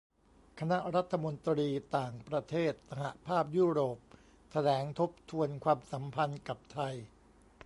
[0.59, 1.67] คณะรัฐมนตรี
[1.97, 3.97] ต่างประเทศสหภาพยุโรป
[4.51, 6.95] แถลงทบทวนความสัมพันธ์กับไทย